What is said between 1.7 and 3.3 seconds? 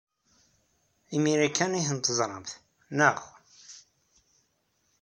ay ten-teẓramt, naɣ?